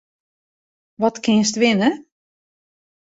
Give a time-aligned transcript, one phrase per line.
[1.01, 1.89] Wat kinst winne?